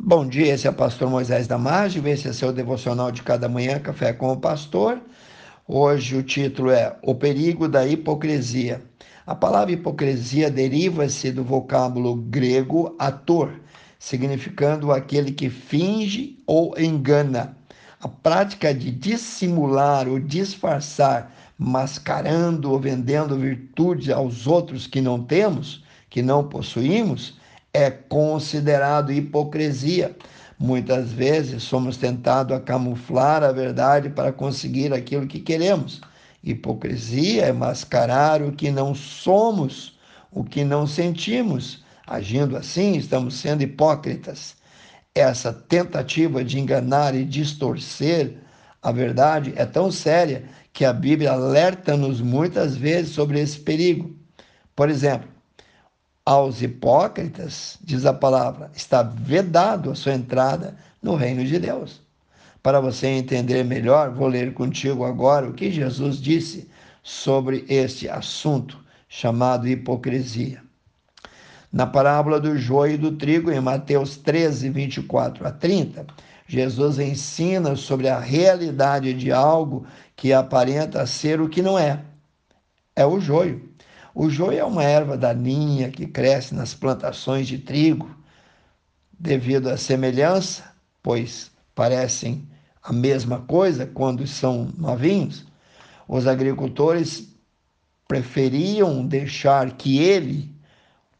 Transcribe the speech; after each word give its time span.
Bom 0.00 0.28
dia, 0.28 0.54
esse 0.54 0.64
é 0.64 0.70
o 0.70 0.72
pastor 0.72 1.10
Moisés 1.10 1.48
Damásio, 1.48 2.06
esse 2.06 2.28
é 2.28 2.32
seu 2.32 2.52
devocional 2.52 3.10
de 3.10 3.20
cada 3.20 3.48
manhã, 3.48 3.80
Café 3.80 4.12
com 4.12 4.30
o 4.30 4.36
Pastor. 4.36 5.02
Hoje 5.66 6.16
o 6.16 6.22
título 6.22 6.70
é 6.70 6.96
O 7.02 7.16
Perigo 7.16 7.66
da 7.66 7.84
Hipocrisia. 7.84 8.80
A 9.26 9.34
palavra 9.34 9.72
hipocrisia 9.72 10.52
deriva-se 10.52 11.32
do 11.32 11.42
vocábulo 11.42 12.14
grego 12.14 12.94
ator, 12.96 13.52
significando 13.98 14.92
aquele 14.92 15.32
que 15.32 15.50
finge 15.50 16.38
ou 16.46 16.78
engana. 16.78 17.56
A 18.00 18.06
prática 18.06 18.72
de 18.72 18.92
dissimular 18.92 20.06
ou 20.06 20.20
disfarçar, 20.20 21.34
mascarando 21.58 22.70
ou 22.70 22.78
vendendo 22.78 23.36
virtudes 23.36 24.10
aos 24.10 24.46
outros 24.46 24.86
que 24.86 25.00
não 25.00 25.24
temos, 25.24 25.84
que 26.08 26.22
não 26.22 26.44
possuímos, 26.44 27.36
é 27.72 27.90
considerado 27.90 29.12
hipocrisia. 29.12 30.16
Muitas 30.58 31.12
vezes 31.12 31.62
somos 31.62 31.96
tentados 31.96 32.56
a 32.56 32.60
camuflar 32.60 33.44
a 33.44 33.52
verdade 33.52 34.08
para 34.08 34.32
conseguir 34.32 34.92
aquilo 34.92 35.26
que 35.26 35.38
queremos. 35.38 36.00
Hipocrisia 36.42 37.44
é 37.44 37.52
mascarar 37.52 38.42
o 38.42 38.52
que 38.52 38.70
não 38.70 38.94
somos, 38.94 39.98
o 40.32 40.42
que 40.42 40.64
não 40.64 40.86
sentimos. 40.86 41.84
Agindo 42.06 42.56
assim, 42.56 42.96
estamos 42.96 43.34
sendo 43.34 43.62
hipócritas. 43.62 44.56
Essa 45.14 45.52
tentativa 45.52 46.42
de 46.44 46.58
enganar 46.58 47.14
e 47.14 47.24
distorcer 47.24 48.38
a 48.82 48.90
verdade 48.90 49.52
é 49.56 49.66
tão 49.66 49.90
séria 49.90 50.44
que 50.72 50.84
a 50.84 50.92
Bíblia 50.92 51.32
alerta-nos 51.32 52.20
muitas 52.20 52.76
vezes 52.76 53.12
sobre 53.12 53.40
esse 53.40 53.58
perigo. 53.58 54.16
Por 54.74 54.88
exemplo, 54.88 55.28
aos 56.28 56.60
hipócritas, 56.60 57.78
diz 57.82 58.04
a 58.04 58.12
palavra, 58.12 58.70
está 58.76 59.02
vedado 59.02 59.90
a 59.90 59.94
sua 59.94 60.12
entrada 60.12 60.76
no 61.02 61.14
reino 61.14 61.42
de 61.42 61.58
Deus. 61.58 62.02
Para 62.62 62.80
você 62.80 63.06
entender 63.06 63.64
melhor, 63.64 64.10
vou 64.10 64.28
ler 64.28 64.52
contigo 64.52 65.06
agora 65.06 65.48
o 65.48 65.54
que 65.54 65.70
Jesus 65.70 66.20
disse 66.20 66.68
sobre 67.02 67.64
este 67.66 68.10
assunto 68.10 68.78
chamado 69.08 69.66
hipocrisia. 69.66 70.62
Na 71.72 71.86
parábola 71.86 72.38
do 72.38 72.58
joio 72.58 72.96
e 72.96 72.98
do 72.98 73.12
trigo, 73.12 73.50
em 73.50 73.60
Mateus 73.60 74.18
13, 74.18 74.68
24 74.68 75.48
a 75.48 75.50
30, 75.50 76.06
Jesus 76.46 76.98
ensina 76.98 77.74
sobre 77.74 78.06
a 78.06 78.20
realidade 78.20 79.14
de 79.14 79.32
algo 79.32 79.86
que 80.14 80.34
aparenta 80.34 81.06
ser 81.06 81.40
o 81.40 81.48
que 81.48 81.62
não 81.62 81.78
é. 81.78 82.02
É 82.94 83.06
o 83.06 83.18
joio. 83.18 83.66
O 84.20 84.28
joio 84.28 84.58
é 84.58 84.64
uma 84.64 84.82
erva 84.82 85.16
daninha 85.16 85.92
que 85.92 86.04
cresce 86.04 86.52
nas 86.52 86.74
plantações 86.74 87.46
de 87.46 87.56
trigo, 87.56 88.10
devido 89.16 89.68
à 89.68 89.76
semelhança, 89.76 90.64
pois 91.00 91.52
parecem 91.72 92.44
a 92.82 92.92
mesma 92.92 93.38
coisa 93.42 93.86
quando 93.86 94.26
são 94.26 94.72
novinhos. 94.76 95.46
Os 96.08 96.26
agricultores 96.26 97.32
preferiam 98.08 99.06
deixar 99.06 99.70
que 99.76 100.00
ele, 100.00 100.52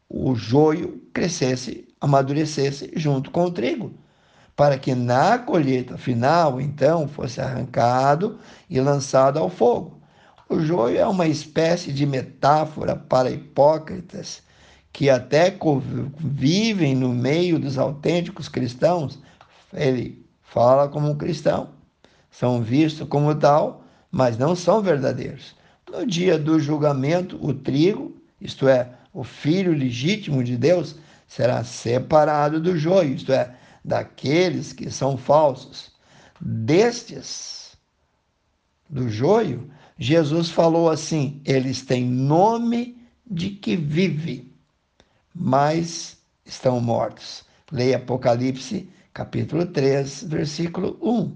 o 0.09 0.35
joio, 0.35 1.01
crescesse, 1.15 1.87
amadurecesse 2.01 2.91
junto 2.97 3.31
com 3.31 3.45
o 3.45 3.53
trigo, 3.53 3.95
para 4.57 4.77
que 4.77 4.93
na 4.97 5.39
colheita 5.39 5.97
final, 5.97 6.61
então, 6.61 7.07
fosse 7.07 7.41
arrancado 7.41 8.41
e 8.69 8.81
lançado 8.81 9.39
ao 9.39 9.49
fogo. 9.49 9.98
O 10.49 10.61
joio 10.61 10.97
é 10.97 11.07
uma 11.07 11.27
espécie 11.27 11.93
de 11.93 12.07
metáfora 12.07 12.97
para 12.97 13.31
hipócritas 13.31 14.43
que 14.91 15.11
até 15.11 15.55
vivem 16.19 16.97
no 16.97 17.11
meio 17.11 17.59
dos 17.59 17.77
autênticos 17.77 18.49
cristãos. 18.49 19.19
Ele 19.75 20.25
fala 20.43 20.89
como 20.89 21.11
um 21.11 21.19
cristão, 21.19 21.69
são 22.31 22.63
vistos 22.63 23.07
como 23.07 23.35
tal, 23.35 23.85
mas 24.11 24.39
não 24.39 24.57
são 24.57 24.81
verdadeiros. 24.81 25.55
No 25.91 26.07
dia 26.07 26.39
do 26.39 26.59
julgamento, 26.59 27.39
o 27.45 27.53
trigo, 27.53 28.17
isto 28.41 28.67
é, 28.67 28.89
o 29.13 29.23
filho 29.23 29.73
legítimo 29.73 30.43
de 30.43 30.57
Deus, 30.57 30.97
será 31.27 31.63
separado 31.63 32.59
do 32.59 32.75
joio, 32.75 33.15
isto 33.15 33.33
é, 33.33 33.55
daqueles 33.85 34.73
que 34.73 34.91
são 34.91 35.19
falsos. 35.19 35.93
Destes, 36.41 37.77
do 38.89 39.11
joio, 39.11 39.71
Jesus 40.01 40.49
falou 40.49 40.89
assim: 40.89 41.41
eles 41.45 41.83
têm 41.83 42.05
nome 42.05 42.97
de 43.29 43.51
que 43.51 43.75
vive, 43.75 44.53
mas 45.35 46.17
estão 46.47 46.81
mortos. 46.81 47.45
Leia 47.73 47.97
Apocalipse, 47.97 48.89
capítulo 49.13 49.67
3, 49.67 50.23
versículo 50.29 50.97
1. 51.03 51.33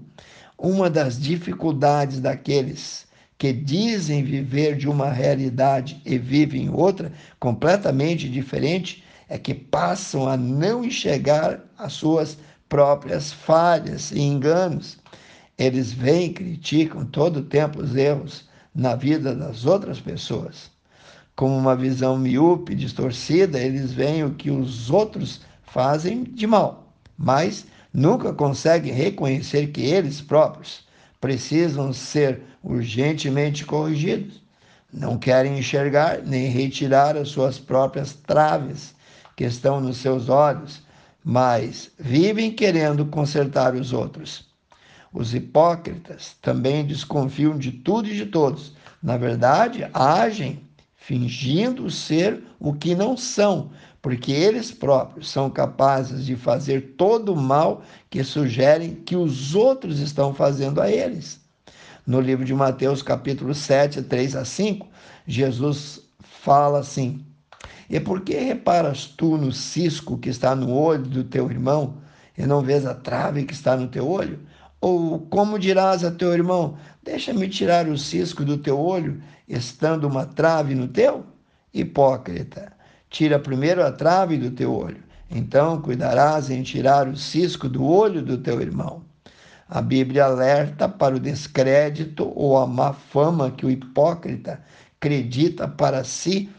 Uma 0.57 0.89
das 0.89 1.19
dificuldades 1.19 2.21
daqueles 2.21 3.05
que 3.37 3.51
dizem 3.51 4.23
viver 4.23 4.77
de 4.77 4.87
uma 4.87 5.09
realidade 5.09 6.01
e 6.05 6.17
vivem 6.17 6.69
outra 6.69 7.11
completamente 7.41 8.29
diferente 8.29 9.03
é 9.27 9.37
que 9.37 9.53
passam 9.53 10.25
a 10.25 10.37
não 10.37 10.85
enxergar 10.85 11.59
as 11.77 11.91
suas 11.91 12.37
próprias 12.69 13.33
falhas 13.33 14.11
e 14.11 14.21
enganos. 14.21 14.97
Eles 15.57 15.91
vêm 15.91 16.31
criticam 16.31 17.05
todo 17.05 17.37
o 17.41 17.43
tempo 17.43 17.81
os 17.81 17.93
erros 17.93 18.52
na 18.73 18.95
vida 18.95 19.35
das 19.35 19.65
outras 19.65 19.99
pessoas. 19.99 20.71
Com 21.35 21.57
uma 21.57 21.75
visão 21.75 22.17
miúpe, 22.17 22.75
distorcida, 22.75 23.59
eles 23.59 23.91
veem 23.91 24.23
o 24.23 24.33
que 24.33 24.51
os 24.51 24.89
outros 24.89 25.41
fazem 25.63 26.23
de 26.23 26.45
mal, 26.45 26.93
mas 27.17 27.65
nunca 27.93 28.33
conseguem 28.33 28.93
reconhecer 28.93 29.67
que 29.67 29.81
eles 29.81 30.21
próprios 30.21 30.85
precisam 31.19 31.93
ser 31.93 32.41
urgentemente 32.63 33.65
corrigidos. 33.65 34.41
Não 34.91 35.17
querem 35.17 35.57
enxergar 35.57 36.21
nem 36.21 36.47
retirar 36.47 37.17
as 37.17 37.29
suas 37.29 37.57
próprias 37.57 38.13
traves 38.13 38.93
que 39.35 39.43
estão 39.43 39.81
nos 39.81 39.97
seus 39.97 40.29
olhos, 40.29 40.83
mas 41.23 41.89
vivem 41.97 42.51
querendo 42.51 43.05
consertar 43.05 43.73
os 43.73 43.91
outros. 43.91 44.52
Os 45.13 45.35
hipócritas 45.35 46.35
também 46.41 46.83
desconfiam 46.83 47.55
de 47.55 47.71
tudo 47.71 48.09
e 48.09 48.15
de 48.15 48.25
todos. 48.25 48.73
Na 49.01 49.15
verdade, 49.15 49.87
agem 49.93 50.61
fingindo 50.95 51.91
ser 51.91 52.41
o 52.59 52.73
que 52.73 52.95
não 52.95 53.15
são, 53.15 53.69
porque 54.01 54.31
eles 54.31 54.71
próprios 54.71 55.29
são 55.29 55.49
capazes 55.49 56.25
de 56.25 56.35
fazer 56.35 56.95
todo 56.97 57.33
o 57.33 57.37
mal 57.37 57.83
que 58.09 58.23
sugerem 58.23 58.95
que 58.95 59.15
os 59.15 59.53
outros 59.53 59.99
estão 59.99 60.33
fazendo 60.33 60.81
a 60.81 60.89
eles. 60.89 61.39
No 62.07 62.19
livro 62.19 62.43
de 62.43 62.53
Mateus, 62.53 63.03
capítulo 63.03 63.53
7, 63.53 64.01
3 64.01 64.35
a 64.35 64.45
5, 64.45 64.87
Jesus 65.27 66.01
fala 66.19 66.79
assim: 66.79 67.23
E 67.89 67.99
por 67.99 68.21
que 68.21 68.33
reparas 68.33 69.05
tu 69.05 69.37
no 69.37 69.51
cisco 69.51 70.17
que 70.17 70.29
está 70.29 70.55
no 70.55 70.73
olho 70.73 71.03
do 71.03 71.23
teu 71.23 71.51
irmão 71.51 71.97
e 72.37 72.45
não 72.45 72.61
vês 72.61 72.85
a 72.85 72.95
trave 72.95 73.45
que 73.45 73.53
está 73.53 73.77
no 73.77 73.87
teu 73.87 74.09
olho? 74.09 74.39
Ou 74.83 75.17
como 75.29 75.57
dirás 75.57 76.03
a 76.03 76.11
teu 76.11 76.33
irmão: 76.33 76.75
Deixa-me 77.01 77.47
tirar 77.47 77.87
o 77.87 77.97
cisco 77.97 78.43
do 78.43 78.57
teu 78.57 78.77
olho, 78.77 79.23
estando 79.47 80.05
uma 80.05 80.25
trave 80.25 80.75
no 80.75 80.89
teu? 80.89 81.25
Hipócrita, 81.73 82.73
tira 83.09 83.39
primeiro 83.39 83.81
a 83.81 83.93
trave 83.93 84.35
do 84.35 84.51
teu 84.51 84.75
olho, 84.75 85.01
então 85.31 85.81
cuidarás 85.81 86.49
em 86.49 86.61
tirar 86.63 87.07
o 87.07 87.15
cisco 87.15 87.69
do 87.69 87.81
olho 87.85 88.21
do 88.21 88.37
teu 88.37 88.59
irmão. 88.59 89.05
A 89.69 89.81
Bíblia 89.81 90.25
alerta 90.25 90.89
para 90.89 91.15
o 91.15 91.19
descrédito 91.19 92.33
ou 92.35 92.57
a 92.57 92.67
má 92.67 92.91
fama 92.91 93.51
que 93.51 93.65
o 93.65 93.71
hipócrita 93.71 94.61
acredita 94.97 95.65
para 95.65 96.03
si 96.03 96.49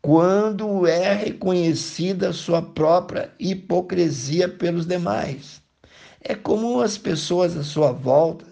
quando 0.00 0.86
é 0.86 1.12
reconhecida 1.12 2.32
sua 2.32 2.62
própria 2.62 3.30
hipocrisia 3.38 4.48
pelos 4.48 4.86
demais. 4.86 5.63
É 6.24 6.34
comum 6.34 6.80
as 6.80 6.96
pessoas 6.96 7.54
à 7.56 7.62
sua 7.62 7.92
volta 7.92 8.46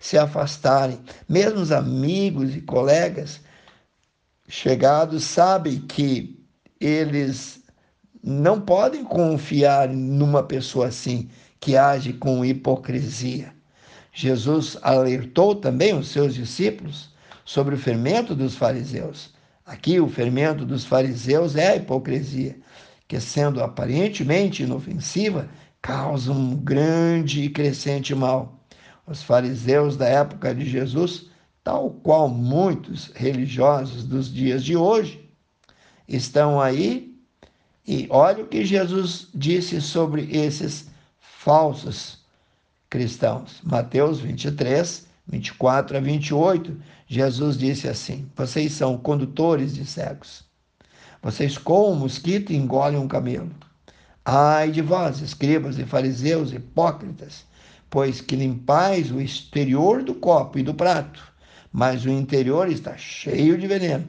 se 0.00 0.18
afastarem, 0.18 0.98
mesmo 1.28 1.60
os 1.60 1.70
amigos 1.70 2.56
e 2.56 2.60
colegas 2.60 3.40
chegados 4.48 5.22
sabem 5.22 5.78
que 5.80 6.44
eles 6.80 7.62
não 8.22 8.60
podem 8.60 9.04
confiar 9.04 9.88
numa 9.88 10.42
pessoa 10.42 10.88
assim, 10.88 11.30
que 11.60 11.76
age 11.76 12.12
com 12.12 12.44
hipocrisia. 12.44 13.54
Jesus 14.12 14.76
alertou 14.82 15.54
também 15.54 15.94
os 15.94 16.08
seus 16.08 16.34
discípulos 16.34 17.10
sobre 17.44 17.76
o 17.76 17.78
fermento 17.78 18.34
dos 18.34 18.56
fariseus. 18.56 19.32
Aqui, 19.64 20.00
o 20.00 20.08
fermento 20.08 20.66
dos 20.66 20.84
fariseus 20.84 21.56
é 21.56 21.68
a 21.68 21.76
hipocrisia, 21.76 22.56
que, 23.08 23.18
sendo 23.20 23.62
aparentemente 23.62 24.64
inofensiva, 24.64 25.48
causa 25.82 26.30
um 26.30 26.54
grande 26.54 27.42
e 27.42 27.50
crescente 27.50 28.14
mal. 28.14 28.64
Os 29.04 29.20
fariseus 29.22 29.96
da 29.96 30.06
época 30.06 30.54
de 30.54 30.64
Jesus, 30.64 31.28
tal 31.64 31.90
qual 31.90 32.28
muitos 32.28 33.10
religiosos 33.16 34.04
dos 34.04 34.32
dias 34.32 34.64
de 34.64 34.76
hoje, 34.76 35.28
estão 36.06 36.60
aí 36.60 37.12
e 37.86 38.06
olha 38.10 38.44
o 38.44 38.46
que 38.46 38.64
Jesus 38.64 39.28
disse 39.34 39.80
sobre 39.80 40.28
esses 40.30 40.88
falsos 41.18 42.24
cristãos. 42.88 43.60
Mateus 43.64 44.20
23, 44.20 45.08
24 45.26 45.96
a 45.96 46.00
28, 46.00 46.80
Jesus 47.08 47.58
disse 47.58 47.88
assim: 47.88 48.30
Vocês 48.36 48.72
são 48.72 48.96
condutores 48.96 49.74
de 49.74 49.84
cegos. 49.84 50.44
Vocês 51.20 51.58
coam 51.58 51.92
um 51.92 51.96
mosquito 51.96 52.52
e 52.52 52.56
engolem 52.56 52.98
um 52.98 53.08
camelo. 53.08 53.50
Ai 54.24 54.70
de 54.70 54.80
vós, 54.80 55.20
escribas 55.20 55.80
e 55.80 55.84
fariseus 55.84 56.52
hipócritas, 56.52 57.44
pois 57.90 58.20
que 58.20 58.36
limpais 58.36 59.10
o 59.10 59.20
exterior 59.20 60.00
do 60.04 60.14
copo 60.14 60.60
e 60.60 60.62
do 60.62 60.72
prato, 60.72 61.20
mas 61.72 62.04
o 62.04 62.08
interior 62.08 62.68
está 62.68 62.96
cheio 62.96 63.58
de 63.58 63.66
veneno. 63.66 64.06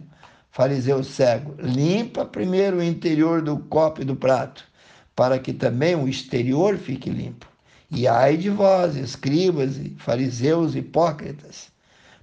Fariseu 0.52 1.04
cego, 1.04 1.56
limpa 1.60 2.26
primeiro 2.26 2.78
o 2.78 2.84
interior 2.84 3.42
do 3.42 3.58
copo 3.58 4.04
e 4.04 4.06
do 4.06 4.16
prato, 4.16 4.64
para 5.16 5.40
que 5.40 5.52
também 5.52 5.96
o 5.96 6.08
exterior 6.08 6.78
fique 6.78 7.10
limpo. 7.10 7.48
E 7.90 8.08
ai 8.08 8.38
de 8.38 8.52
vós, 8.52 8.96
escribas 8.96 9.78
e 9.78 9.96
fariseus 9.98 10.76
hipócritas, 10.76 11.72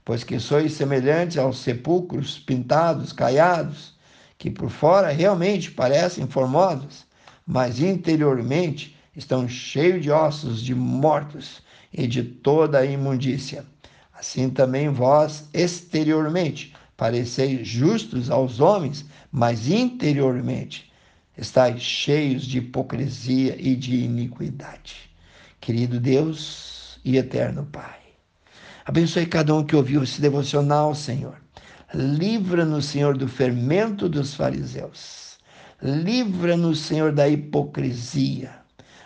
pois 0.05 0.23
que 0.23 0.39
sois 0.39 0.75
semelhantes 0.75 1.39
aos 1.39 1.59
sepulcros 1.59 2.39
pintados, 2.39 3.13
caiados, 3.13 3.99
que 4.39 4.49
por 4.49 4.71
fora 4.71 5.11
realmente 5.11 5.73
parecem 5.73 6.29
formosos, 6.29 7.10
mas 7.51 7.81
interiormente 7.81 8.97
estão 9.17 9.49
cheios 9.49 10.05
de 10.05 10.09
ossos 10.09 10.63
de 10.63 10.73
mortos 10.73 11.61
e 11.93 12.07
de 12.07 12.23
toda 12.23 12.79
a 12.79 12.87
imundícia. 12.87 13.65
Assim 14.15 14.49
também 14.49 14.89
vós, 14.89 15.49
exteriormente, 15.53 16.73
pareceis 16.97 17.67
justos 17.67 18.31
aos 18.31 18.61
homens, 18.61 19.05
mas 19.33 19.69
interiormente 19.69 20.93
estáis 21.37 21.83
cheios 21.83 22.45
de 22.45 22.59
hipocrisia 22.59 23.57
e 23.59 23.75
de 23.75 23.97
iniquidade. 23.97 25.11
Querido 25.61 25.99
Deus 25.99 27.01
e 27.05 27.17
eterno 27.17 27.67
Pai, 27.73 27.99
abençoe 28.85 29.27
cada 29.27 29.53
um 29.57 29.65
que 29.65 29.75
ouviu 29.75 30.05
esse 30.05 30.21
devocional, 30.21 30.95
Senhor. 30.95 31.35
Livra-nos, 31.93 32.85
Senhor, 32.85 33.19
do 33.19 33.27
fermento 33.27 34.09
dos 34.09 34.35
fariseus. 34.35 35.30
Livra-nos, 35.83 36.81
Senhor, 36.81 37.13
da 37.13 37.29
hipocrisia. 37.29 38.51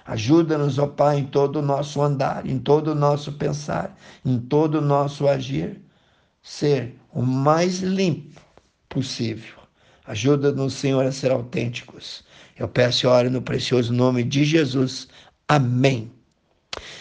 Ajuda-nos, 0.05 0.79
ó 0.79 0.87
Pai, 0.87 1.19
em 1.19 1.25
todo 1.25 1.57
o 1.57 1.63
nosso 1.63 2.03
andar, 2.03 2.47
em 2.47 2.59
todo 2.59 2.89
o 2.89 2.95
nosso 2.95 3.33
pensar, 3.33 3.97
em 4.25 4.39
todo 4.39 4.77
o 4.77 4.81
nosso 4.81 5.27
agir, 5.27 5.81
ser 6.43 6.95
o 7.13 7.23
mais 7.23 7.81
limpo 7.81 8.41
possível. 8.89 9.55
Ajuda-nos, 10.07 10.75
Senhor, 10.75 11.07
a 11.07 11.13
ser 11.13 11.31
autênticos. 11.31 12.23
Eu 12.59 12.69
peço 12.69 13.07
e 13.07 13.09
oro 13.09 13.31
no 13.31 13.41
precioso 13.41 13.93
nome 13.93 14.23
de 14.23 14.45
Jesus. 14.45 15.09
Amém. 15.49 16.11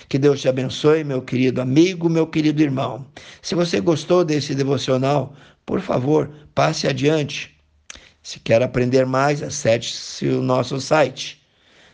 Que 0.08 0.18
Deus 0.18 0.40
te 0.40 0.48
abençoe, 0.48 1.04
meu 1.04 1.22
querido 1.22 1.62
amigo, 1.62 2.08
meu 2.08 2.28
querido 2.28 2.62
irmão. 2.62 3.06
Se 3.42 3.54
você 3.54 3.82
gostou 3.82 4.24
desse 4.24 4.56
devocional, 4.56 5.36
por 5.66 5.82
favor, 5.82 6.30
passe 6.56 6.88
adiante. 6.88 7.53
Se 8.24 8.40
quer 8.40 8.64
aprender 8.64 9.06
mais, 9.06 9.44
acesse 9.44 10.26
o 10.28 10.42
nosso 10.42 10.80
site 10.80 11.44